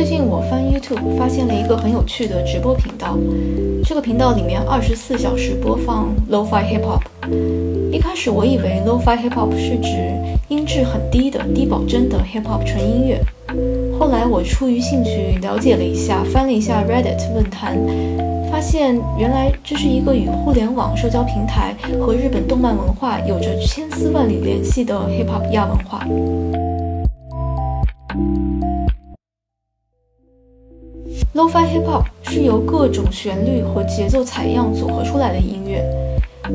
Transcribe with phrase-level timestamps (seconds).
[0.00, 3.18] 最近我翻 YouTube 发现了一个很有趣的直播频道，
[3.84, 7.02] 这个频道里面二十四小时播放 Lo-Fi Hip Hop。
[7.92, 10.10] 一开始我以为 Lo-Fi Hip Hop 是指
[10.48, 13.20] 音质很低的低保真的 Hip Hop 纯音乐。
[13.98, 17.76] 后来我出于兴趣了解了一下，翻了一下 Reddit 论坛，
[18.50, 26.06] 发现原来这是一个与互联网社交平台和日本动漫文化有着千丝万缕联系的 Hip Hop 亚文化。
[31.32, 35.88] Lo-Fi Hip Hop 是由各种旋律和节奏采样组合出来的音乐。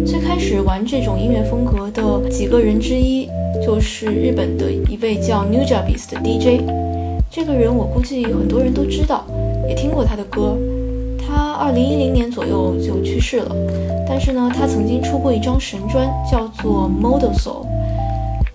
[0.06, 3.30] 最开始玩这种音乐风格的几个人之一，
[3.66, 6.62] 就是日本的一位叫 Nujabes 的 DJ。
[7.32, 9.26] 这个人我估计很多人都知道，
[9.70, 10.58] 也听过他的歌。
[11.26, 13.56] 他二零一零年左右就去世了，
[14.06, 17.66] 但是呢，他曾经出过一张神专，叫做 Model Soul。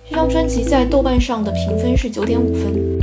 [0.07, 2.99] 这张专辑在豆瓣上的评分是九点五分。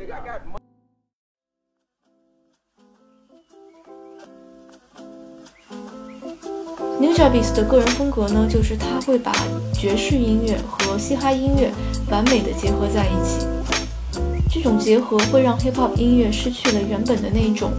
[0.00, 0.06] New
[7.14, 9.30] j a b i s 的个人风格呢，就是他会把
[9.74, 11.70] 爵士音乐和嘻哈音乐
[12.10, 13.46] 完美的结合在一起。
[14.50, 17.70] 这种结合会让 Hip Hop 音乐失去了原本的那种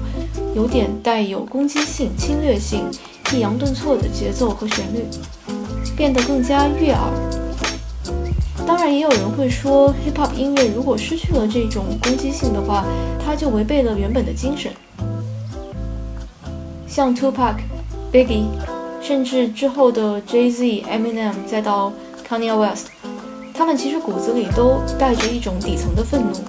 [0.56, 2.86] 有点带有攻击性、侵略性、
[3.34, 5.04] 抑扬顿挫的节奏和旋律，
[5.98, 7.41] 变得更加悦耳。
[8.66, 12.86] 当然，也有人会说，Hip Hop 音乐如果失去了这种攻击性的话，
[13.24, 14.72] 它就违背了原本的精神。
[16.88, 17.56] 像 Tupac、
[18.12, 18.46] Biggie。
[19.04, 21.92] 甚至之后的 Jay Z、Eminem，再到
[22.30, 22.90] Kanye West，
[23.52, 26.40] 他们其实骨子里都带着一种底层的愤怒。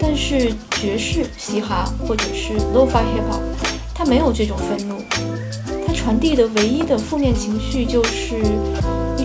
[0.00, 3.42] 但是爵士、嘻哈或者是 Lo-Fi Hip Hop，
[3.94, 5.02] 它没有这种愤怒，
[5.86, 8.36] 它传递的唯一的负面情绪就是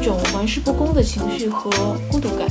[0.06, 1.72] 种玩世不恭的情绪和
[2.12, 2.48] 孤独感。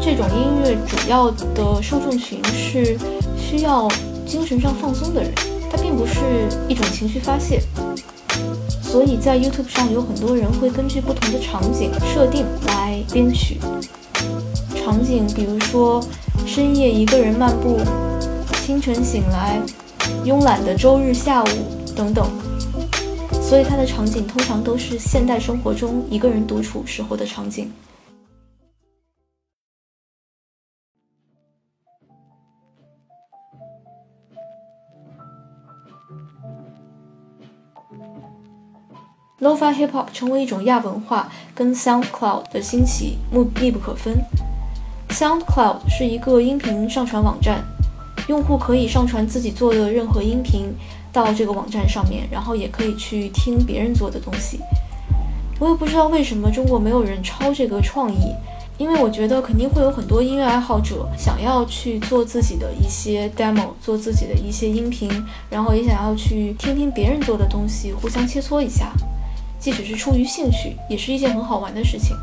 [0.00, 2.96] 这种音乐主要的受众群是
[3.36, 3.86] 需要
[4.26, 5.34] 精神上放松的人，
[5.70, 7.62] 它并不是一种情绪发泄。
[8.82, 13.58] 所以在 YouTube 上有很多人会根据不同的场景设定来编曲。
[14.74, 16.02] 场景比如说
[16.46, 17.78] 深夜一个人漫步、
[18.64, 19.60] 清晨醒来、
[20.24, 21.48] 慵懒的周日下午
[21.94, 22.26] 等等。
[23.42, 27.72] 所以它的场景通常都是现代生活中一个人独处时候的场景。
[39.38, 44.16] Lo-Fi Hip Hop 成为一种亚文化，跟 SoundCloud 的兴起密密不可分。
[45.10, 47.62] SoundCloud 是一个音频上传网站，
[48.28, 50.74] 用户可以上传自己做的任何音频
[51.12, 54.60] 到这个网站上面，然后也可以去听别人做的东西。
[55.58, 58.34] 我也不知道为什么中国没有人抄这个创意，
[58.78, 65.10] 因为我觉得肯定会有很多音乐爱好者想要去做自己的一些 demo，做自己的一些音频，
[65.48, 68.92] 然后也想要去听听别人做的东西，互相切磋一下。
[69.58, 72.14] 即使是出于兴趣，也是一件很好玩的事情。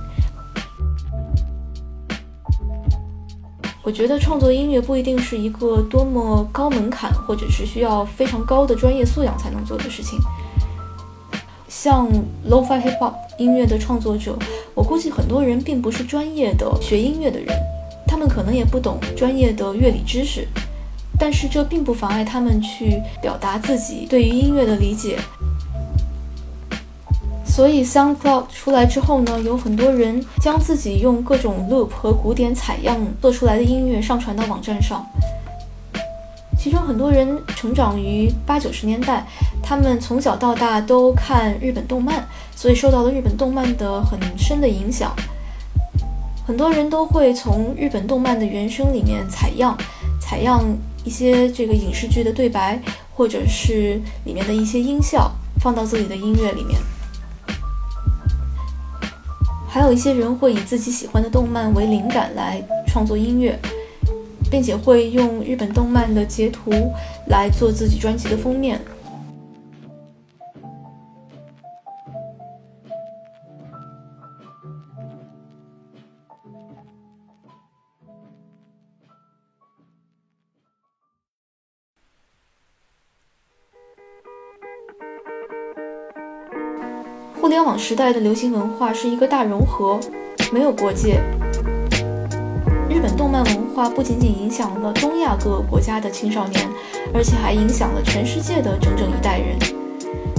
[3.83, 10.17] 我觉得创作音乐不一定是一个多么高门槛，或者是需要非常高的专业素养才能做的事情。
[11.83, 12.07] 像
[12.49, 14.39] Lo-Fi Hip Hop 音乐的创作者，
[14.73, 17.47] 我估计很多人并不是专业的学音乐的人，
[18.07, 20.47] 他们可能也不懂专业的乐理知识，
[21.19, 25.19] 但是这并不妨碍他们去表达自己对于音乐的理解。
[27.45, 35.05] 所以 SoundCloud 出来之后呢，有很多人将自己用各种 loop 和古典采样做出来的音乐上传到网站上。
[36.63, 39.27] 其中很多人成长于八九十年代，
[39.61, 42.25] 他们从小到大都看日本动漫，
[42.55, 45.13] 所以受到了日本动漫的很深的影响。
[46.47, 49.77] 很多人都会从日本动漫的原声里面采样，
[50.21, 50.63] 采样
[51.03, 52.81] 一些这个影视剧的对白，
[53.13, 56.79] 或者是里面的一些音效，放到自己的音乐里面。
[59.67, 63.59] 还有一些人会以自己喜欢的动漫为灵感来创作音乐，
[64.53, 66.71] 并且会用日本动漫的截图
[67.25, 68.79] 来做自己专辑的封面。
[87.41, 89.99] 互联网时代的流行文化是一个大融合
[90.51, 91.42] 没有国界。
[92.93, 96.69] 日本动漫文化不仅仅影响了东亚各个国家的青少年，
[97.11, 99.57] 而且还影响了全世界的整整一代人。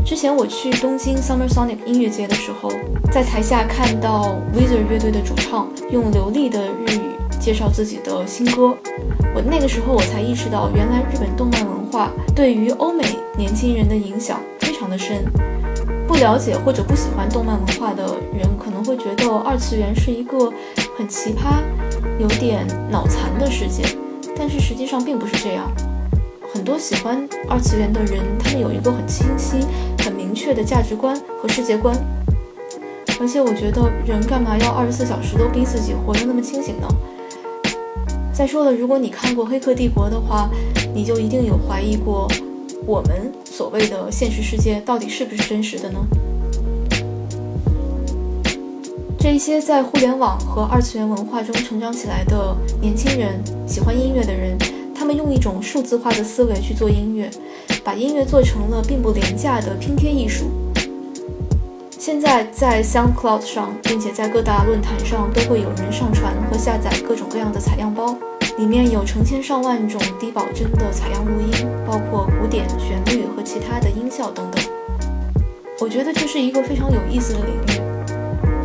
[0.06, 2.71] 之前我去东京 Summer Sonic 音乐节的时候，
[3.11, 8.77] 在台下看到 Weezer 乐队的主唱用流利的日语介绍自己的新歌，
[9.35, 13.05] 我那个时候我才意识到，原来日本动漫文化对于欧美
[13.37, 15.25] 年轻人的影响非常的深。
[16.06, 20.53] 不了解或者不喜欢动漫文化的人可能会觉得二次元是一个
[20.97, 21.61] 很奇葩。
[22.19, 23.82] 有点脑残的世界，
[24.37, 25.70] 但是实际上并不是这样。
[26.52, 29.66] 很多喜欢二次元的人，他们有一个很清晰、
[29.99, 31.96] 很明确的价值观和世界观。
[33.20, 36.87] 而且我觉得，人干嘛要二十四小时都逼自己活得那么清醒呢？
[38.32, 40.49] 再说了，如果你看过《黑客帝国》的话，
[40.94, 42.28] 你就一定有怀疑过，
[42.87, 45.99] 我们所谓的现实世界到底是不是真实的呢？
[49.25, 54.55] 这一些在互联网和二次元文化中成长起来的年轻人，喜欢音乐的人，
[54.94, 57.31] 他们用一种数字化的思维去做音乐，
[57.82, 60.50] 把音乐做成了并不廉价的拼贴艺术。
[61.99, 68.15] 现在在 SoundCloud 上，并且在各大论坛上，都会有人上传和下载各种各样的采样包，
[68.59, 74.62] 里面有成千上万种低保真的采样录音，包括古典旋律和其他的音效等等。
[75.81, 77.94] 我觉得这是一个非常有意思的领域。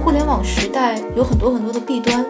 [0.04, 2.26] 互联网时代有很多很多的弊端，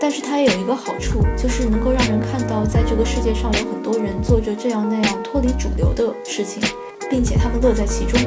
[0.00, 6.62] 但是它也有一个好处，就是能够让人看到，在这个世界上有很多人做着这样那样脱离主流的事情，
[7.08, 8.20] 并且他们乐在其中。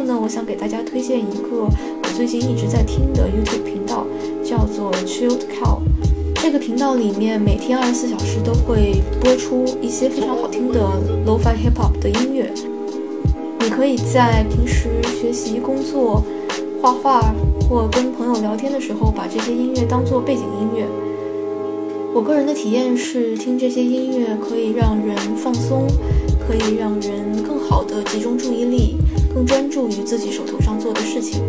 [0.00, 4.06] 后呢，我想给大家推荐一个我最近一直在听的 YouTube 频道，
[4.42, 5.80] 叫做 Chilled Cow。
[6.36, 10.80] 这个频道里面每天二十四小时都会播出一些非常好听的
[11.26, 12.50] Lo-Fi Hip Hop 的音乐。
[13.58, 14.88] 你可以在平时
[15.20, 16.22] 学习、工作、
[16.80, 17.20] 画画
[17.68, 20.86] 或跟朋友聊天的时候，把这些音乐当做背景音乐。
[22.14, 25.86] 我个人的体验是，听这些音乐可以让人放松。
[26.50, 28.96] 可以让人更好的集中注意力，
[29.32, 31.44] 更专注于自己手头上做的事情。